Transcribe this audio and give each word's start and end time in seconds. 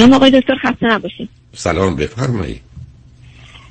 سلام 0.00 0.12
آقای 0.12 0.30
دکتر 0.40 0.54
خسته 0.54 0.86
نباشید. 0.86 1.28
سلام 1.52 1.96
بفرمایید 1.96 2.60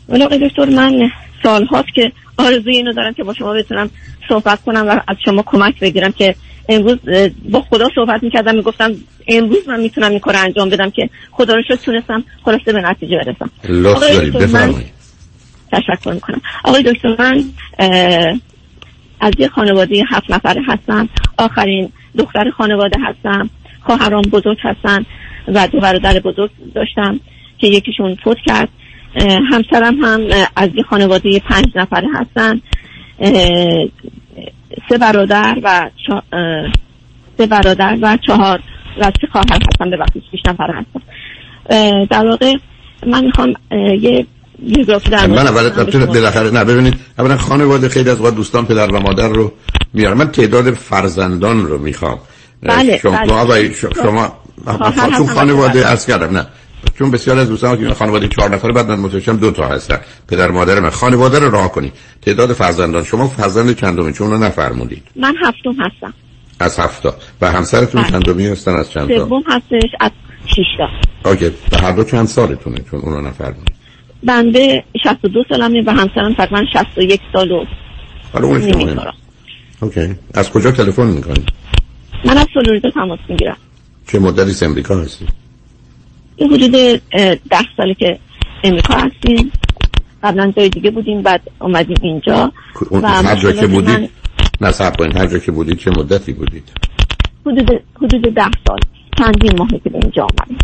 ولی 0.09 0.24
آقای 0.24 0.50
دکتر 0.50 0.66
من 0.66 1.09
سال 1.44 1.66
هاست 1.66 1.88
که 1.96 2.12
آرزوی 2.38 2.75
اینو 2.75 2.94
دارم 2.94 3.13
که 3.13 3.24
با 3.24 3.33
شما 3.33 3.54
بتونم 3.54 3.90
صحبت 4.29 4.61
کنم 4.63 4.87
و 4.87 5.00
از 5.07 5.17
شما 5.25 5.43
کمک 5.45 5.79
بگیرم 5.79 6.11
که 6.11 6.35
امروز 6.69 6.97
با 7.50 7.61
خدا 7.61 7.89
صحبت 7.95 8.23
می‌کردم 8.23 8.55
می‌گفتم 8.55 8.91
امروز 9.27 9.68
من 9.68 9.79
می‌تونم 9.79 10.09
این 10.09 10.20
کار 10.20 10.36
انجام 10.36 10.70
بدم 10.70 10.89
که 10.89 11.09
خدا 11.31 11.54
رو 11.54 11.61
شد 11.68 11.75
تونستم 11.75 12.23
خلاصه 12.46 12.73
به 12.73 12.82
نتیجه 12.82 13.18
برسم. 13.18 13.50
بفرمایید 14.39 14.91
تشکر 15.71 16.11
می‌کنم. 16.11 16.41
آقای 16.64 16.84
دکتر 16.84 17.16
من 17.20 17.43
از 19.21 19.34
یه 19.38 19.48
خانواده 19.48 20.04
هفت 20.09 20.32
نفره 20.32 20.61
هستم. 20.68 21.09
آخرین 21.38 21.91
دختر 22.18 22.50
خانواده 22.57 22.98
هستم. 23.04 23.50
خواهرام 23.82 24.21
بزرگ 24.21 24.57
هستن. 24.61 25.05
و 25.48 25.68
دو 25.68 25.80
برادر 25.80 26.20
بزرگ 26.20 26.52
داشتم 26.76 27.20
که 27.58 27.68
یکیشون 27.68 28.16
فوت 28.23 28.38
کرد. 28.45 28.70
همسرم 29.52 29.96
هم 30.04 30.22
از 30.55 30.70
یه 30.76 30.84
خانواده 30.84 31.40
پنج 31.40 31.66
نفره 31.76 32.08
هستن. 32.13 32.62
سه 34.90 34.98
برادر 34.98 35.58
و 35.63 35.90
سه 37.38 37.48
برادر 37.48 37.98
و 38.02 38.18
چهار 38.27 38.60
و 38.98 39.12
سه 39.22 39.27
خواهر 39.32 39.60
هستن. 39.72 39.90
به 39.90 39.98
وقتی 39.98 40.23
پیش 40.32 40.41
نفر 40.46 40.72
هستن. 40.72 41.02
در 42.05 42.27
واقع 42.27 42.55
من 43.08 43.26
می‌خوام 43.26 43.54
یه 44.02 44.26
بیوگرافی 44.60 45.10
در 45.10 45.27
من 45.27 45.38
اول 45.38 46.05
بالاخره 46.05 46.52
نه 46.52 46.63
ببینید 46.63 46.96
اولا 47.20 47.38
خانواده 47.38 47.90
خیلی 47.90 48.10
از 48.10 48.21
وقت 48.21 48.35
دوستان 48.35 48.66
پدر 48.66 48.91
و 48.91 48.99
مادر 48.99 49.27
رو 49.27 49.52
میارم 49.94 50.18
من 50.18 50.32
تعداد 50.32 50.74
فرزندان 50.74 51.66
رو 51.66 51.77
می‌خوام. 51.77 52.20
بله 52.63 52.98
شما 52.98 53.46
بله. 53.46 53.74
شما 54.04 54.38
چون 55.18 55.27
خانواده 55.27 55.88
از 55.88 56.05
کردم 56.05 56.38
نه. 56.38 56.48
چون 56.99 57.12
بسیار 57.12 57.40
از 57.40 57.49
دوستان 57.49 57.77
که 57.77 57.94
خانواده 57.94 58.27
چهار 58.27 58.49
نفره 58.49 58.73
بعد 58.73 58.88
من 58.88 58.99
متوجهم 58.99 59.38
دو 59.38 59.52
تا 59.52 59.68
هستن. 59.68 59.99
پدر 60.27 60.52
مادر 60.52 60.79
من. 60.79 60.90
خانواده 60.90 61.40
رو 61.40 61.49
راه 61.49 61.71
کنید. 61.71 61.93
تعداد 62.21 62.54
فرزندان. 62.54 63.04
شما 63.04 63.27
فرزند 63.27 63.76
چندمی 63.76 64.13
چون 64.13 64.31
رو 64.31 64.37
نفرمودید. 64.37 65.03
من 65.15 65.35
هفتم 65.45 65.71
هستم. 65.71 66.13
از 66.59 66.80
هفتا. 66.80 67.15
و 67.41 67.52
همسرتون 67.52 68.02
بله. 68.02 68.11
چندمی 68.11 68.47
هستن؟ 68.47 68.75
از 68.75 68.91
چند 68.91 69.09
تا 69.09 69.27
سوم 69.27 69.43
هستش 69.47 69.89
از 69.99 70.11
شش 70.45 70.77
تا 70.77 71.30
اوکی. 71.30 71.52
به 71.71 71.77
هر 71.77 71.91
دو 71.91 72.03
چند 72.03 72.27
سالتونه 72.27 72.77
چون 72.91 72.99
اون 72.99 73.13
رو 73.13 73.21
نفرمودید؟ 73.21 73.75
بنده 74.23 74.83
62 75.03 75.43
سالمه 75.49 75.83
و 75.85 75.91
همسرم 75.91 76.33
تقریبا 76.33 76.63
61 76.73 77.21
سال 77.33 77.52
و 77.52 77.65
حالا. 78.33 78.59
کارم. 78.95 79.13
اوکی. 79.80 80.15
از 80.33 80.52
کجا 80.52 80.71
تلفن 80.71 81.07
می‌کنید؟ 81.07 81.49
من 82.25 82.37
از 82.37 82.47
فلوریدا 82.53 82.89
تماس 82.89 83.19
می‌گیرم. 83.30 83.57
چه 84.11 84.19
مدتی 84.19 84.65
امریکا 84.65 84.97
هستی 84.97 85.25
این 86.35 86.53
حدود 86.53 86.71
ده 87.49 87.59
ساله 87.77 87.93
که 87.93 88.19
امریکا 88.63 88.93
هستیم. 88.93 89.52
قبلا 90.23 90.53
جای 90.57 90.69
دیگه 90.69 90.91
بودیم 90.91 91.21
بعد 91.21 91.41
اومدیم 91.61 91.97
اینجا. 92.02 92.52
و 92.91 93.07
هر 93.07 93.35
جا 93.35 93.52
که 93.52 93.67
من 93.67 93.73
بودید؟ 93.73 94.09
نه 94.61 94.71
صبر 94.71 94.95
کنید. 94.95 95.17
هر 95.17 95.27
جا 95.27 95.39
که 95.39 95.52
بودید 95.52 95.77
چه 95.77 95.91
مدتی 95.91 96.33
بودید؟ 96.33 96.63
حدود 97.45 97.81
حدود 97.95 98.21
ده 98.21 98.52
سال. 98.67 98.80
چندین 99.17 99.57
ماهه 99.57 99.80
که 99.83 99.89
به 99.89 99.99
اینجا 100.02 100.23
آمدیم. 100.23 100.57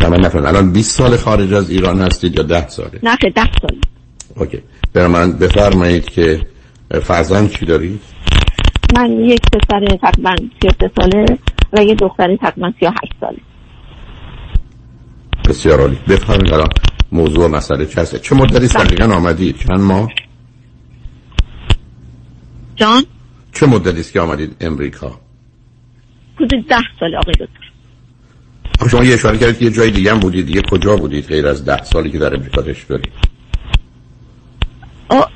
نه 0.00 0.08
من 0.08 0.20
نفهم. 0.20 0.46
الان 0.46 0.72
20 0.72 0.98
سال 0.98 1.16
خارج 1.16 1.52
از 1.52 1.70
ایران 1.70 2.00
هستید 2.00 2.36
یا 2.36 2.42
10 2.42 2.68
ساله؟ 2.68 2.98
نه 3.02 3.16
خیلی 3.16 3.32
ده 3.32 3.50
سال. 3.62 3.76
اوکی. 4.36 4.58
برای 4.92 5.08
من 5.08 5.32
بفرمایید 5.32 6.04
که 6.04 6.40
فرزند 7.02 7.50
چی 7.50 7.66
دارید؟ 7.66 8.00
من 8.96 9.10
یک 9.12 9.40
پسر 9.52 9.96
تقریبا 9.96 10.36
33 10.62 10.90
ساله. 11.00 11.38
و 11.72 11.82
یه 11.84 11.94
دختر 11.94 12.36
تقریبا 12.36 12.72
38 12.80 13.14
ساله. 13.20 13.38
بسیار 15.48 15.80
عالی. 15.80 15.98
بفرمایید 16.08 16.52
الان 16.52 16.68
موضوع 17.12 17.44
و 17.44 17.48
مسئله 17.48 17.86
چه 17.86 18.00
هست؟ 18.00 18.16
چه 18.16 18.34
مدتی 18.34 18.64
است؟ 18.64 18.76
دقیقا 18.76 19.14
آمدید 19.14 19.56
چند 19.56 19.80
ماه؟ 19.80 20.08
جان؟ 22.76 23.02
چه 23.52 23.66
مدتی 23.66 24.00
است 24.00 24.12
که 24.12 24.20
آمدید 24.20 24.56
امریکا؟ 24.60 25.20
حدود 26.36 26.66
ده 26.68 26.76
سال 27.00 27.14
آقای 27.16 27.34
دکتر. 27.34 27.70
آخه 28.80 28.90
شما 28.90 29.04
یه 29.04 29.14
اشاره 29.14 29.38
کردید 29.38 29.62
یه 29.62 29.70
جای 29.70 29.90
دیگه 29.90 30.12
هم 30.12 30.20
بودید. 30.20 30.46
دیگه 30.46 30.62
کجا 30.70 30.96
بودید 30.96 31.26
غیر 31.26 31.46
از 31.46 31.64
ده 31.64 31.84
سالی 31.84 32.10
که 32.10 32.18
در 32.18 32.34
امریکا 32.34 32.62
داشت 32.62 32.88
دارید؟ 32.88 33.12
آ 35.08 35.16
اه، 35.16 35.26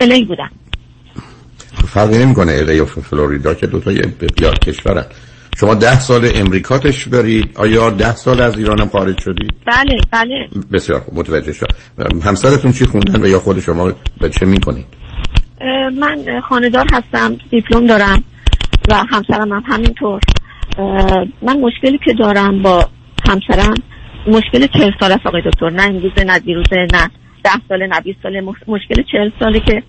الی 0.00 0.24
بودم. 0.24 0.50
فرقی 1.96 2.18
نمی‌کنه. 2.18 2.52
الی 2.52 2.80
و 2.80 2.84
فلوریدا 2.84 3.54
که 3.54 3.66
دو 3.66 3.80
تا 3.80 3.92
یه 3.92 4.02
بیا 4.36 4.50
کشورن 4.50 5.04
شما 5.60 5.74
ده 5.74 6.00
سال 6.00 6.30
امریکا 6.34 6.80
دارید؟ 7.12 7.50
آیا 7.54 7.90
ده 7.90 8.16
سال 8.16 8.40
از 8.40 8.58
ایران 8.58 8.80
هم 8.80 8.88
خارج 8.88 9.20
شدید؟ 9.20 9.54
بله 9.66 9.98
بله. 10.12 10.48
بسیار 10.72 11.00
خوب 11.00 11.18
متوجه 11.18 11.52
شد 11.52 11.66
همسرتون 12.24 12.72
چی 12.72 12.86
خوندن 12.86 13.22
و 13.22 13.26
یا 13.28 13.38
خود 13.40 13.60
شما 13.60 13.92
به 14.20 14.28
چه 14.30 14.46
می‌کنید؟ 14.46 14.84
من 16.00 16.40
خاندار 16.48 16.86
هستم 16.92 17.36
دیپلم 17.50 17.86
دارم 17.86 18.24
و 18.88 18.94
همسرم 19.10 19.52
هم 19.52 19.62
همینطور. 19.66 20.20
من 21.42 21.60
مشکلی 21.60 21.98
که 22.04 22.12
دارم 22.18 22.62
با 22.62 22.88
همسرم 23.28 23.74
مشکل 24.26 24.66
چهل 24.66 24.90
سال 25.00 25.12
است 25.12 25.26
آقای 25.26 25.42
دکتر. 25.46 25.70
نه 25.70 25.82
امروزه 25.82 26.24
نه 26.24 26.38
دیروزه 26.38 26.76
نه 26.92 27.10
ده 27.44 27.50
ساله 27.68 27.86
نه 27.86 28.00
بیست 28.00 28.18
ساله. 28.22 28.40
مش- 28.40 28.68
مشکل 28.68 29.02
چهل 29.12 29.30
ساله 29.40 29.60
که 29.60 29.82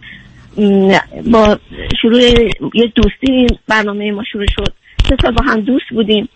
با 1.31 1.59
شروع 2.01 2.21
یه 2.73 2.91
دوستی 2.95 3.31
این 3.31 3.49
برنامه 3.67 4.11
ما 4.11 4.23
شروع 4.31 4.45
شد. 4.55 4.73
سه 5.09 5.15
سال 5.21 5.31
با 5.31 5.43
هم 5.43 5.61
دوست 5.61 5.85
بودیم. 5.91 6.29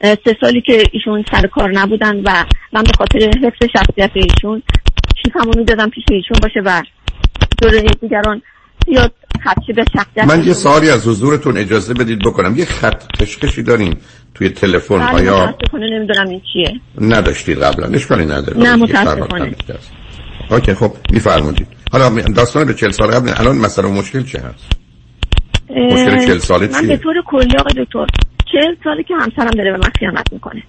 سه 0.00 0.36
سالی 0.40 0.60
که 0.60 0.82
ایشون 0.92 1.24
سر 1.32 1.46
کار 1.46 1.72
نبودن 1.72 2.16
و 2.16 2.44
من 2.72 2.82
به 2.82 2.92
خاطر 2.98 3.18
حفظ 3.18 3.70
شخصیت 3.72 4.10
ایشون 4.14 4.62
کیفمو 5.22 5.52
می‌دادم 5.56 5.90
پیش 5.90 6.04
ایشون 6.10 6.36
باشه 6.42 6.60
و 6.64 6.82
دور 7.62 7.80
دیگران 8.00 8.42
زیاد 8.86 9.12
به 9.76 9.84
شخصیت 9.92 10.24
من 10.24 10.44
یه 10.44 10.52
سوالی 10.52 10.90
از 10.90 11.08
حضورتون 11.08 11.56
اجازه 11.56 11.94
بدید 11.94 12.18
بکنم. 12.18 12.56
یه 12.56 12.64
خط 12.64 13.06
کشکشی 13.20 13.62
داریم 13.62 14.00
توی 14.34 14.48
تلفن 14.48 14.98
بله، 14.98 15.06
آیا 15.06 15.46
متاسفانه 15.46 15.98
نمی‌دونم 15.98 16.28
این 16.28 16.42
چیه. 16.52 16.80
نداشتید 17.00 17.58
قبلا 17.58 17.86
اشکالی 17.86 18.24
نداره. 18.24 18.58
نه، 18.58 18.76
متاسفانه. 18.76 19.54
اوکی 20.50 20.74
خب 20.74 20.92
میفرمودید 21.12 21.81
حالا 21.92 22.08
داستان 22.36 22.64
به 22.64 22.74
چل 22.74 22.90
سال 22.90 23.10
قبل 23.10 23.28
الان 23.36 23.56
مثلا 23.58 23.88
مشکل 23.88 24.22
چه 24.22 24.38
هست؟ 24.38 24.72
مشکل 25.70 26.26
چهل 26.26 26.38
ساله 26.38 26.66
من 26.66 26.80
چیه؟ 26.80 26.88
به 26.88 26.96
طور 26.96 27.14
کلی 27.26 27.56
آقای 27.58 27.84
دکتر 27.84 28.06
چهل 28.52 28.74
ساله 28.84 29.02
که 29.02 29.14
همسرم 29.14 29.50
داره 29.50 29.72
به 29.72 29.78
من 29.78 29.90
خیانت 29.98 30.32
می‌کنه. 30.32 30.62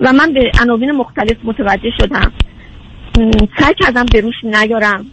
و 0.00 0.12
من 0.12 0.32
به 0.32 0.50
عناوین 0.62 0.90
مختلف 0.90 1.36
متوجه 1.44 1.90
شدم. 2.00 2.32
سعی 3.58 3.74
کردم 3.80 4.06
به 4.12 4.20
روش 4.20 4.34
نیارم. 4.44 5.06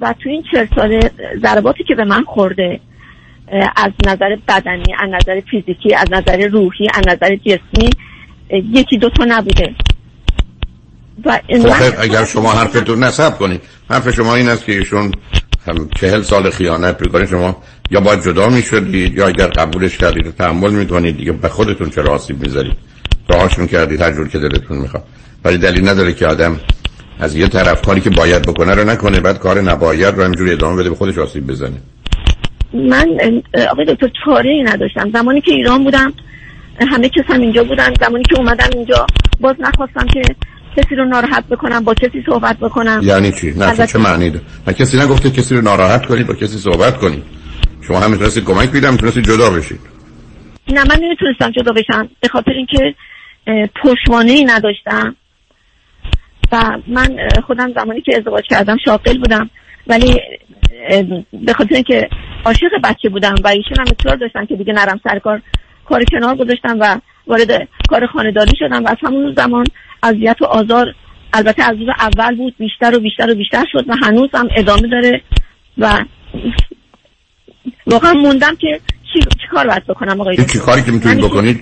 و 0.00 0.14
تو 0.22 0.28
این 0.28 0.42
چهل 0.52 0.66
ساله 0.76 1.10
ضرباتی 1.42 1.84
که 1.84 1.94
به 1.94 2.04
من 2.04 2.24
خورده 2.24 2.80
از 3.76 3.92
نظر 4.06 4.36
بدنی 4.48 4.94
از 4.98 5.10
نظر 5.10 5.40
فیزیکی 5.50 5.94
از 5.94 6.12
نظر 6.12 6.46
روحی 6.46 6.86
از 6.94 7.04
نظر 7.08 7.36
جسمی 7.36 7.90
یکی 8.52 8.98
دوتا 8.98 9.24
نبوده. 9.28 9.66
و 9.68 9.95
خب 11.24 11.94
اگر 11.98 12.24
شما 12.24 12.52
حرفتون 12.52 13.04
نصب 13.04 13.38
کنید. 13.38 13.60
حرف 13.90 14.14
شما 14.14 14.34
این 14.34 14.48
است 14.48 14.64
که 14.64 14.72
ایشون 14.72 15.12
هم 15.66 15.88
چهل 16.00 16.22
سال 16.22 16.50
خیانت 16.50 17.00
می‌کنه. 17.00 17.26
شما 17.26 17.62
یا 17.90 18.00
باید 18.00 18.24
جدا 18.24 18.48
می‌شدید 18.48 19.18
یا 19.18 19.26
اگر 19.26 19.46
قبولش 19.46 19.98
کردید 19.98 20.26
و 20.26 20.32
تحمل 20.32 20.70
می‌کنید 20.70 21.16
دیگه 21.16 21.32
به 21.32 21.48
خودتون 21.48 21.90
چرا 21.90 22.14
آسیب 22.14 22.42
می‌ذارید؟ 22.42 22.76
راهاشون 23.28 23.66
کردید 23.66 24.00
هر 24.00 24.12
جور 24.12 24.28
که 24.28 24.38
دلتون 24.38 24.76
می‌خواد. 24.76 25.04
ولی 25.44 25.58
دلیل 25.58 25.88
نداره 25.88 26.12
که 26.12 26.26
آدم 26.26 26.60
از 27.20 27.36
یه 27.36 27.48
طرف 27.48 27.82
کاری 27.82 28.00
که 28.00 28.10
باید 28.10 28.42
بکنه 28.42 28.74
رو 28.74 28.84
نکنه 28.84 29.20
بعد 29.20 29.38
کار 29.38 29.60
نباید 29.60 30.14
رو 30.14 30.24
همجوری 30.24 30.52
ادامه 30.52 30.76
بده 30.76 30.90
به 30.90 30.96
خودش 30.96 31.18
آسیب 31.18 31.46
بزنه. 31.46 31.76
من 32.72 33.08
آقای 33.70 33.84
دکتر 33.84 34.10
چاره 34.24 34.50
ای 34.50 34.62
نداشتم. 34.62 35.10
زمانی 35.12 35.40
که 35.40 35.52
ایران 35.52 35.84
بودم 35.84 36.12
همه 36.92 37.08
کس 37.08 37.24
هم 37.28 37.40
اینجا 37.40 37.64
بودن. 37.64 37.94
زمانی 38.00 38.24
که 38.24 38.38
اومدم 38.38 38.68
اینجا 38.72 39.06
باز 39.40 39.54
نخواستم 39.58 40.06
که 40.06 40.22
کسی 40.76 40.94
رو 40.94 41.04
ناراحت 41.04 41.46
بکنم 41.46 41.84
با 41.84 41.94
کسی 41.94 42.22
صحبت 42.26 42.58
بکنم؟ 42.58 43.00
یعنی 43.02 43.32
چی؟ 43.32 43.50
نه 43.50 43.86
چه 43.86 43.98
معنی 43.98 44.30
داره؟ 44.30 44.44
نه 44.66 44.72
کسی 44.72 44.98
نگفته 44.98 45.30
کسی 45.30 45.54
رو 45.54 45.62
ناراحت 45.62 46.06
کنید 46.06 46.26
با 46.26 46.34
کسی 46.34 46.58
صحبت 46.58 46.96
کنید 46.96 47.22
شما 47.80 48.00
هم 48.00 48.10
می‌تونستید 48.10 48.44
کمک 48.44 48.70
بیدم 48.70 48.92
می‌تونستید 48.92 49.24
جدا 49.24 49.50
بشید 49.50 49.80
نه 50.68 50.84
من 50.84 50.96
نمی‌تونستم 51.02 51.50
جدا 51.50 51.72
بشم 51.72 52.08
به 52.20 52.28
خاطر 52.28 52.52
اینکه 52.52 52.94
اه، 53.46 53.66
پشتوانه 53.82 54.32
ای 54.32 54.44
نداشتم. 54.44 55.16
و 56.52 56.78
من 56.86 57.16
خودم 57.46 57.72
زمانی 57.72 58.00
که 58.00 58.16
ازدواج 58.16 58.44
کردم 58.50 58.76
شاغل 58.84 59.18
بودم 59.18 59.50
ولی 59.86 60.20
به 61.32 61.52
خاطر 61.52 61.74
اینکه 61.74 62.08
عاشق 62.44 62.70
بچه 62.84 63.08
بودم 63.08 63.34
و 63.44 63.48
ایشون 63.48 63.76
هم 63.78 63.94
اصرار 64.00 64.16
داشتن 64.16 64.46
که 64.46 64.56
دیگه 64.56 64.72
نرم 64.72 65.00
سر 65.04 65.18
کار 65.18 65.42
کار 65.88 66.04
کنار 66.04 66.36
گذاشتم 66.36 66.76
و 66.80 66.98
وارد 67.26 67.68
کار 67.88 68.06
خانهداری 68.06 68.52
شدم 68.58 68.84
و 68.84 68.88
از 68.88 68.96
همون 69.02 69.34
زمان 69.36 69.64
اذیت 70.02 70.36
و 70.42 70.44
آزار 70.44 70.94
البته 71.32 71.62
از 71.62 71.76
روز 71.78 71.88
اول 72.00 72.36
بود 72.36 72.54
بیشتر 72.58 72.96
و 72.96 73.00
بیشتر 73.00 73.30
و 73.30 73.34
بیشتر 73.34 73.64
شد 73.72 73.84
و 73.88 73.96
هنوز 74.02 74.30
هم 74.34 74.48
ادامه 74.56 74.88
داره 74.88 75.22
و 75.78 76.04
واقعا 77.86 78.12
موندم 78.12 78.56
که 78.56 78.80
چی, 79.12 79.20
چی 79.20 79.48
کار 79.50 79.66
باید 79.66 79.86
بکنم 79.86 80.20
آقای 80.20 80.36
دکتر؟ 80.36 80.58
کاری 80.58 80.82
که 80.82 80.92
می‌تونید 80.92 81.24
بکنید 81.24 81.60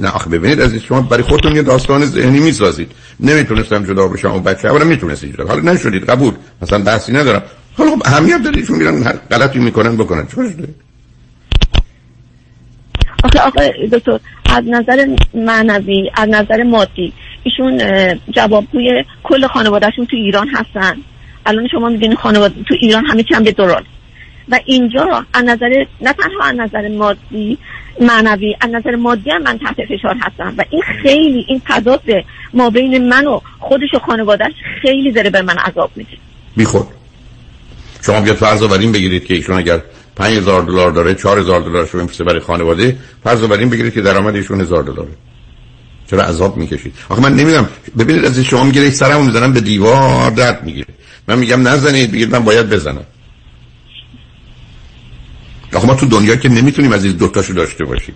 نه 0.00 0.08
آخه 0.08 0.30
ببینید 0.30 0.60
از 0.60 0.74
شما 0.74 1.00
برای 1.00 1.22
خودتون 1.22 1.56
یه 1.56 1.62
داستان 1.62 2.04
ذهنی 2.04 2.40
می‌سازید. 2.40 2.92
نمی‌تونستم 3.20 3.84
جدا 3.84 4.08
بشم 4.08 4.32
و 4.34 4.40
بچه 4.40 4.68
اولا 4.68 4.84
می‌تونستید 4.84 5.34
جدا 5.34 5.46
حالا 5.46 5.72
نشدید 5.72 6.10
قبول. 6.10 6.34
مثلا 6.62 6.78
بحثی 6.78 7.12
ندارم. 7.12 7.42
حالا 7.78 7.90
خب 7.90 8.02
اهمیت 8.04 8.42
داره 8.42 8.56
ایشون 8.56 8.78
میرن 8.78 9.02
هر 9.02 9.12
غلطی 9.12 9.58
می‌کنن 9.58 9.96
بکنن. 9.96 10.26
چه 10.26 10.36
آخه 13.22 13.40
آخه 13.40 13.74
دکتر 13.92 14.20
از 14.56 14.64
نظر 14.66 15.16
معنوی 15.34 16.10
از 16.14 16.28
نظر 16.28 16.62
مادی 16.62 17.12
ایشون 17.42 17.82
جوابگوی 18.30 19.04
کل 19.22 19.46
خانوادهشون 19.46 20.06
تو 20.06 20.16
ایران 20.16 20.48
هستن. 20.48 20.96
الان 21.46 21.68
شما 21.68 21.88
می‌دونید 21.88 22.18
خانواده 22.18 22.54
تو 22.68 22.74
ایران 22.80 23.04
همه 23.04 23.24
هم 23.30 23.42
به 23.42 23.54
و 24.48 24.60
اینجا 24.64 25.24
از 25.34 25.44
نظر 25.44 25.84
نه 26.00 26.12
تنها 26.12 26.44
از 26.44 26.56
نظر 26.56 26.88
مادی 26.88 27.58
معنوی 28.00 28.56
از 28.60 28.70
نظر 28.70 28.96
مادی 28.96 29.30
هم 29.30 29.42
من 29.42 29.58
تحت 29.58 29.76
فشار 29.84 30.16
هستم. 30.20 30.54
و 30.58 30.64
این 30.70 30.82
خیلی 31.02 31.44
این 31.48 31.62
تضاد 31.66 32.02
ما 32.54 32.70
بین 32.70 33.08
من 33.08 33.26
و 33.26 33.40
خودش 33.58 33.94
و 33.94 33.98
خانوادهش 33.98 34.52
خیلی 34.82 35.12
داره 35.12 35.30
به 35.30 35.42
من 35.42 35.58
عذاب 35.58 35.90
میده. 35.96 36.10
بی 36.56 36.64
خود 36.64 36.86
شما 38.06 38.20
بیاد 38.20 38.36
فرض 38.36 38.62
این 38.62 38.92
بگیرید 38.92 39.24
که 39.24 39.34
ایشون 39.34 39.56
اگر 39.56 39.80
5000 40.16 40.62
دلار 40.62 40.90
داره 40.90 41.14
4000 41.14 41.60
دلار 41.60 41.86
شو 41.86 41.98
میفرسته 41.98 42.24
برای 42.24 42.40
خانواده. 42.40 42.96
فرض 43.24 43.40
بر 43.40 43.56
این 43.56 43.70
بگیرید 43.70 43.94
که 43.94 44.00
درآمد 44.00 44.34
ایشون 44.34 44.60
1000 44.60 44.82
دلاره 44.82 45.08
چرا 46.10 46.22
عذاب 46.22 46.56
می‌کشید؟ 46.56 46.94
آخه 47.08 47.22
من 47.22 47.34
نمی‌دونم 47.34 47.68
ببینید 47.98 48.24
از 48.24 48.38
شما 48.38 48.64
می‌گیره 48.64 48.90
سرمو 48.90 49.22
می‌زنم 49.22 49.52
به 49.52 49.60
دیوار 49.60 50.30
درد 50.30 50.64
می‌گیره. 50.64 50.86
من 51.28 51.38
میگم 51.38 51.68
نزنید 51.68 52.12
بگید 52.12 52.32
من 52.32 52.44
باید 52.44 52.70
بزنم. 52.70 53.06
آخه 55.74 55.86
ما 55.86 55.94
تو 55.94 56.06
دنیا 56.06 56.36
که 56.36 56.48
نمی‌تونیم 56.48 56.92
از 56.92 57.04
این 57.04 57.16
دوتاشو 57.16 57.52
داشته 57.52 57.84
باشیم. 57.84 58.14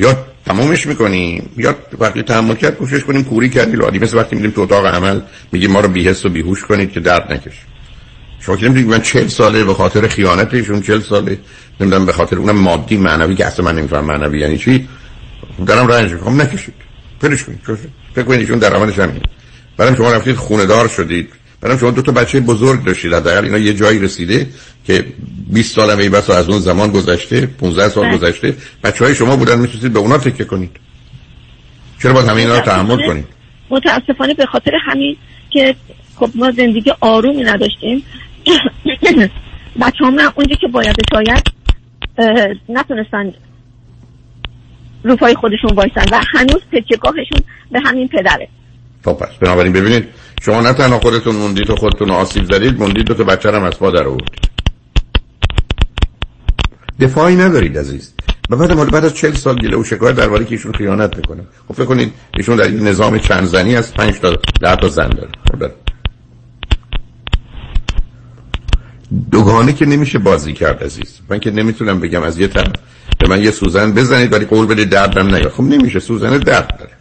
یا 0.00 0.26
تمامش 0.46 0.86
می‌کنیم 0.86 1.50
یا 1.56 1.76
وقتی 1.98 2.22
تحمل 2.22 2.54
کرد 2.54 2.76
کوشش 2.76 3.04
کنیم 3.04 3.24
کوری 3.24 3.48
کردی 3.48 3.76
لادی. 3.76 3.98
مثل 3.98 4.16
وقتی 4.16 4.36
میریم 4.36 4.50
تو 4.50 4.60
اتاق 4.60 4.86
عمل 4.86 5.20
میگیم 5.52 5.70
ما 5.70 5.80
رو 5.80 5.88
بیهست 5.88 6.26
و 6.26 6.28
بیهوش 6.28 6.64
کنید 6.64 6.92
که 6.92 7.00
درد 7.00 7.32
نکش 7.32 7.54
شما 8.40 8.56
که 8.56 8.64
نمی‌دونید 8.64 8.90
من 8.90 9.02
چهل 9.02 9.26
ساله 9.26 9.64
به 9.64 9.74
خاطر 9.74 10.08
خیانتشون 10.08 10.82
چهل 10.82 11.00
ساله 11.00 11.38
نمی‌دونم 11.80 12.06
به 12.06 12.12
خاطر 12.12 12.36
اونم 12.36 12.58
مادی 12.58 12.96
معنوی 12.96 13.34
که 13.34 13.46
اصلا 13.46 13.64
من 13.64 13.74
نمیفهم 13.78 14.04
معنوی 14.04 14.38
یعنی 14.38 14.58
چی؟ 14.58 14.88
دارم 15.66 15.86
رنج 15.86 16.12
می‌کنم 16.12 16.40
نکشید. 16.40 16.74
پرش 17.20 17.44
کنید. 17.44 17.60
فکر 18.14 18.24
کنید 18.24 18.40
ایشون 18.40 18.58
درآمدش 18.58 18.98
همین 18.98 19.20
بعدم 19.76 19.96
شما 19.96 20.12
رفتید 20.12 20.36
خونه 20.36 20.66
دار 20.66 20.88
شدید. 20.88 21.28
بعدم 21.60 21.76
شما 21.76 21.90
دو 21.90 22.02
تا 22.02 22.12
بچه 22.12 22.40
بزرگ 22.40 22.84
داشتید. 22.84 23.14
حداقل 23.14 23.44
اینا 23.44 23.58
یه 23.58 23.74
جایی 23.74 23.98
رسیده 23.98 24.46
که 24.86 25.04
20 25.48 25.74
سال 25.74 25.90
هم 25.90 26.10
بس 26.10 26.30
از 26.30 26.48
اون 26.48 26.58
زمان 26.58 26.90
گذشته 26.90 27.46
15 27.46 27.88
سال 27.88 28.08
بله. 28.08 28.18
گذشته. 28.18 28.56
بچه 28.84 29.04
های 29.04 29.14
شما 29.14 29.36
بودن 29.36 29.58
می‌تونید 29.58 29.92
به 29.92 29.98
اونا 29.98 30.18
تکیه 30.18 30.46
کنید. 30.46 30.70
چرا 32.02 32.12
باید 32.12 32.28
همه 32.28 32.40
اینا 32.40 32.54
رو 32.54 32.60
تحمل 32.60 33.06
کنید؟ 33.06 33.24
متاسفانه 33.70 34.34
به 34.34 34.46
خاطر 34.46 34.72
همین 34.86 35.16
که 35.50 35.74
خب 36.16 36.30
ما 36.34 36.50
زندگی 36.50 36.92
آرومی 37.00 37.42
نداشتیم. 37.42 38.02
بچه 39.82 40.04
هم 40.04 40.32
اونجا 40.34 40.56
که 40.60 40.68
باید 40.68 40.96
شاید 41.12 41.42
نتونستن 42.68 43.32
روپای 45.04 45.34
خودشون 45.34 45.74
بایستن 45.74 46.04
و 46.12 46.20
هنوز 46.34 46.62
تکیهگاهشون 46.72 47.40
به 47.72 47.80
همین 47.80 48.08
پدره. 48.08 48.48
خب 49.04 49.12
پس 49.12 49.36
بنابراین 49.40 49.72
ببینید 49.72 50.08
شما 50.42 50.60
نه 50.60 50.72
تنها 50.72 50.98
خودتون 50.98 51.36
موندید 51.36 51.70
و 51.70 51.76
خودتون 51.76 52.10
آسیب 52.10 52.44
زدید 52.44 52.78
موندید 52.78 53.04
دو 53.04 53.14
تا 53.14 53.24
بچه 53.24 53.52
هم 53.52 53.62
از 53.62 53.78
پا 53.78 54.16
دفاعی 57.00 57.36
ندارید 57.36 57.78
عزیز. 57.78 58.14
و 58.50 58.56
بعد 58.56 58.72
مال 58.72 58.90
بعد 58.90 59.04
از 59.04 59.14
40 59.14 59.34
سال 59.34 59.56
گله 59.56 59.76
و 59.76 59.84
شکایت 59.84 60.16
درباره 60.16 60.44
که 60.44 60.50
ایشون 60.50 60.72
خیانت 60.72 61.16
می‌کنه. 61.16 61.42
خب 61.68 61.74
فکر 61.74 61.84
کنید 61.84 62.12
ایشون 62.34 62.56
در 62.56 62.64
این 62.64 62.88
نظام 62.88 63.18
چند 63.18 63.44
زنی 63.44 63.76
از 63.76 63.94
5 63.94 64.20
تا 64.20 64.30
10 64.60 64.76
تا 64.76 64.88
زن 64.88 65.08
داره 65.08 65.30
خب 65.52 65.70
دوگانه 69.30 69.72
که 69.72 69.86
نمیشه 69.86 70.18
بازی 70.18 70.52
کرد 70.52 70.82
عزیز. 70.82 71.20
من 71.28 71.40
که 71.40 71.50
نمی‌تونم 71.50 72.00
بگم 72.00 72.22
از 72.22 72.38
یه 72.38 72.48
طرف 72.48 72.72
به 73.18 73.28
من 73.28 73.42
یه 73.42 73.50
سوزن 73.50 73.92
بزنید 73.92 74.32
ولی 74.32 74.44
قول 74.44 74.66
بده 74.66 74.84
دردم 74.84 75.34
نیاد. 75.34 75.52
خب 75.52 75.62
نمیشه 75.62 76.00
سوزن 76.00 76.38
درد 76.38 76.76
داره. 76.78 76.92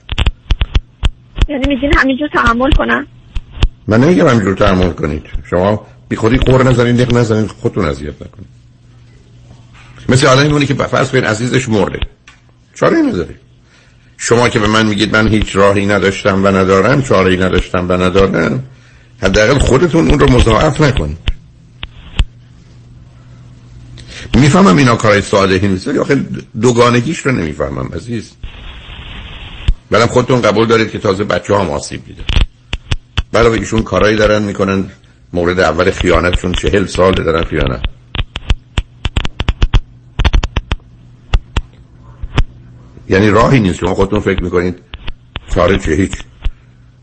یعنی 1.50 1.76
میگین 1.76 1.94
همینجور 1.98 2.28
تحمل 2.34 2.72
کنم 2.72 3.08
من 3.88 4.00
نمیگم 4.02 4.28
همینجور 4.28 4.56
تحمل 4.56 4.90
کنید. 4.90 5.26
شما 5.50 5.86
بی 6.10 6.16
خودی 6.16 6.38
قور 6.38 6.64
نزنید 6.64 7.02
نق 7.02 7.18
نزنید 7.18 7.50
خودتون 7.50 7.86
اذیت 7.86 8.14
نکنید. 8.16 8.50
مثل 10.10 10.28
آدمی 10.28 10.48
میمونی 10.48 10.66
که 10.66 10.74
فرض 10.74 11.12
کنید 11.12 11.26
عزیزش 11.26 11.70
مرده. 11.70 12.00
چاره 12.74 12.98
نداره 12.98 13.36
شما 14.18 14.50
که 14.50 14.60
به 14.60 14.68
من 14.68 14.86
میگید 14.86 15.16
من 15.16 15.28
هیچ 15.28 15.56
راهی 15.56 15.86
نداشتم 15.86 16.44
و 16.44 16.48
ندارم 16.48 17.02
چاره 17.02 17.32
ای 17.32 17.38
نداشتم 17.38 17.90
و 17.90 17.92
ندارم 17.92 18.64
حداقل 19.24 19.60
خودتون 19.60 20.10
اون 20.10 20.20
رو 20.20 20.32
مضاعف 20.32 20.82
نکنید 20.82 21.29
می‌فهمم 24.38 24.78
اینا 24.78 24.96
کارای 24.96 25.22
ساده 25.22 25.68
نیست 25.68 25.88
ولی 25.88 25.98
آخه 25.98 26.26
دوگانگیش 26.62 27.20
رو 27.20 27.32
نمی‌فهمم 27.32 27.90
عزیز. 27.96 28.32
بعدم 29.92 30.06
خودتون 30.06 30.42
قبول 30.42 30.68
دارید 30.68 30.92
که 30.92 31.00
تازه 31.00 31.24
بچه 31.24 31.56
هم 31.56 31.70
آسیب 31.70 32.06
دیده. 32.06 32.24
برای 33.32 33.60
ایشون 33.60 33.84
کارایی 33.84 34.18
دارن 34.18 34.42
می‌کنن 34.42 34.86
مورد 35.34 35.60
اول 35.60 35.92
خیانتشون 35.92 36.52
چهل 36.52 36.86
سال 36.86 37.14
دارن 37.14 37.44
خیانت. 37.44 37.82
یعنی 43.10 43.30
راهی 43.30 43.60
نیست 43.60 43.80
شما 43.80 43.94
خودتون 43.94 44.20
فکر 44.20 44.44
می‌کنید 44.44 44.80
چاره 45.56 45.78
چه 45.78 45.92
هیچ. 45.92 46.14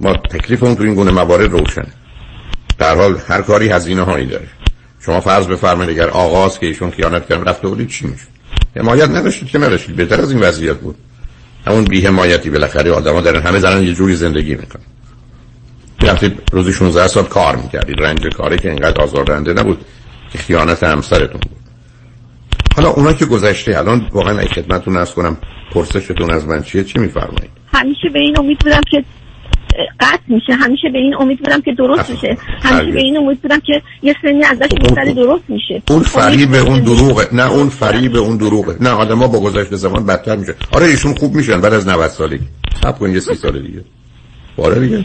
ما 0.00 0.12
تکلیف 0.12 0.62
اون 0.62 0.76
تو 0.76 0.82
این 0.82 0.94
گونه 0.94 1.10
موارد 1.10 1.50
روشن 1.50 1.86
در 2.78 2.96
حال 2.96 3.20
هر 3.28 3.42
کاری 3.42 3.68
هزینه 3.68 4.02
هایی 4.02 4.26
داره. 4.26 4.48
شما 5.06 5.20
فرض 5.20 5.46
بفرمایید 5.46 5.90
اگر 5.90 6.10
آغاز 6.10 6.58
که 6.58 6.66
ایشون 6.66 6.90
خیانت 6.90 7.28
کرد 7.28 7.48
رفته 7.48 7.68
بودید 7.68 7.88
چی 7.88 8.06
میشه 8.06 8.24
حمایت 8.76 9.10
نداشتید 9.10 9.48
که 9.48 9.58
نداشتید 9.58 9.96
بهتر 9.96 10.20
از 10.20 10.30
این 10.30 10.40
وضعیت 10.40 10.76
بود. 10.76 10.96
همون 11.66 11.84
بی 11.84 12.06
حمایتی 12.06 12.50
بالاخره 12.50 12.92
آدما 12.92 13.20
دارن 13.20 13.42
همه 13.42 13.58
زنان 13.58 13.82
یه 13.82 13.94
جوری 13.94 14.14
زندگی 14.14 14.54
می‌کنن. 14.54 14.82
رفتید 16.02 16.42
روزی 16.52 16.72
16 16.72 17.08
ساعت 17.08 17.28
کار 17.28 17.56
می‌کردید 17.56 18.00
رنج 18.00 18.26
کاری 18.36 18.58
که 18.58 18.70
اینقدر 18.70 19.02
آزاردهنده 19.02 19.52
نبود 19.52 19.84
که 20.32 20.38
خیانت 20.38 20.82
همسرتون 20.82 21.40
بود. 21.40 21.60
حالا 22.76 22.88
اونا 22.88 23.12
که 23.12 23.24
گذشته 23.26 23.78
الان 23.78 24.08
واقعا 24.12 24.38
ای 24.38 24.48
خدمتتون 24.48 24.96
از 24.96 25.14
کنم 25.14 25.36
پرسشتون 25.72 26.30
از 26.30 26.46
من 26.46 26.62
چیه؟ 26.62 26.84
چی 26.84 26.98
میفرمایید؟ 26.98 27.50
همیشه 27.74 28.08
به 28.12 28.20
این 28.20 28.38
امید 28.38 28.58
بودم 28.58 28.80
که 28.90 29.04
قطع 30.00 30.22
میشه. 30.28 30.52
همیشه 30.52 30.88
به 30.92 30.98
این 30.98 31.14
امید 31.20 31.38
بودم 31.38 31.60
که 31.60 31.72
درست 31.72 32.10
میشه 32.10 32.36
همیشه 32.62 32.92
به 32.92 33.00
این 33.00 33.16
امید 33.16 33.42
بودم 33.42 33.60
که 33.60 33.82
یه 34.02 34.14
سنی 34.22 34.44
ازش 34.44 34.68
میگذره 34.72 35.12
درست 35.12 35.44
میشه. 35.48 35.82
اون 35.88 36.02
فریب 36.02 36.54
اون 36.54 36.80
دروغه. 36.80 37.28
نه 37.32 37.50
اون 37.50 37.68
فریب 37.68 38.16
اون 38.16 38.36
دروغه. 38.36 38.76
نه 38.80 38.90
آدما 38.90 39.28
با 39.28 39.40
گذشت 39.40 39.74
زمان 39.74 40.06
بدتر 40.06 40.36
میشه. 40.36 40.54
آره 40.72 40.86
ایشون 40.86 41.14
خوب 41.14 41.34
میشن 41.34 41.60
بعد 41.60 41.72
از 41.72 41.88
90 41.88 42.08
سالگی. 42.08 42.44
صبر 42.82 42.98
کن 42.98 43.10
یه 43.10 43.20
سی 43.20 43.34
سال 43.34 43.62
دیگه. 43.62 43.84
آره 44.56 44.80
دیگه. 44.80 45.02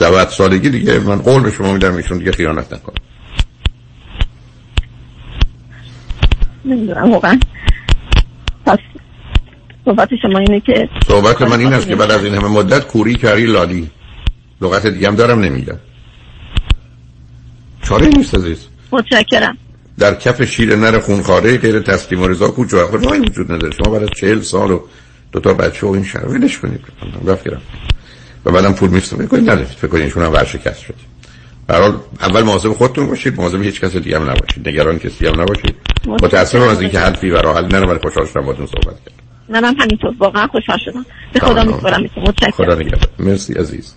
90 0.00 0.28
سالگی 0.28 0.70
دیگه. 0.70 0.98
من 0.98 1.18
قول 1.18 1.42
به 1.42 1.50
شما 1.50 1.72
میدم 1.72 1.94
ایشون 1.94 2.18
دیگه 2.18 2.32
خیانت 2.32 2.72
نکنه 2.72 2.94
نمی‌دونم 6.64 7.12
واقعا. 7.12 7.40
صحبت 9.88 10.08
شما 10.22 10.38
اینه 10.38 10.60
که 10.60 10.88
صحبت 11.06 11.42
من 11.42 11.60
این 11.60 11.72
است 11.72 11.86
که 11.86 11.96
بعد 11.96 12.10
از 12.10 12.24
این 12.24 12.34
همه 12.34 12.48
مدت 12.48 12.86
کوری 12.86 13.14
کردی 13.14 13.46
لادی. 13.46 13.90
لغت 14.60 14.86
دیگه 14.86 15.08
هم 15.08 15.14
دارم 15.14 15.40
نمیگم. 15.40 15.78
چاره 17.82 18.06
نیست 18.06 18.34
عزیز. 18.34 18.66
متشکرم. 18.92 19.58
در 19.98 20.14
کف 20.14 20.42
شیر 20.42 20.76
نر 20.76 20.98
خونخواره 20.98 21.58
غیر 21.58 21.80
تسلیم 21.80 22.22
و 22.22 22.28
رضا 22.28 22.48
کو 22.48 22.64
جای 22.64 22.88
راهی 22.92 23.20
وجود 23.20 23.52
نداره. 23.52 23.72
شما 23.84 23.96
از 23.96 24.08
چهل 24.16 24.40
سال 24.40 24.70
و 24.70 24.80
دو 25.32 25.40
تا 25.40 25.54
بچه 25.54 25.86
و 25.86 25.90
این 25.90 26.04
شهر 26.04 26.28
ولش 26.28 26.58
کنید. 26.58 26.80
رفت 27.26 27.46
و 28.44 28.50
بعدم 28.50 28.72
پول 28.72 28.90
میفرستم 28.90 29.26
کنید 29.26 29.50
ندارید 29.50 29.66
فکر 29.66 29.86
کنید 29.86 30.04
ایشون 30.04 30.22
هم 30.22 30.32
ورشکست 30.32 30.80
شد. 30.80 30.94
برحال 31.66 31.96
اول 32.20 32.42
مواظب 32.42 32.72
خودتون 32.72 33.06
باشید. 33.06 33.36
مواظب 33.36 33.62
هیچ 33.62 33.80
کس 33.80 33.96
دیگه 33.96 34.20
هم 34.20 34.30
نباشید. 34.30 34.68
نگران 34.68 34.98
کسی 34.98 35.26
هم 35.26 35.40
نباشید. 35.40 35.74
متاسفم 36.06 36.68
از 36.68 36.80
اینکه 36.80 36.98
حرفی 36.98 37.30
و 37.30 37.36
راه 37.36 37.56
حل 37.56 37.66
نره. 37.66 37.86
ولی 37.86 37.98
خوشحال 37.98 38.26
شدم 38.26 38.40
باهاتون 38.40 38.66
صحبت 38.66 38.96
کردم. 39.04 39.17
منم 39.48 39.74
همینطور. 39.78 40.14
واقعا 40.18 40.46
خوشحال 40.46 40.78
شدم. 40.84 41.06
به 41.32 41.40
خدا 41.40 41.64
میسپارم 41.64 42.02
متشکرم. 42.02 42.50
خدا 42.50 42.74
نگهدار. 42.74 43.10
مرسی 43.18 43.54
عزیز. 43.54 43.94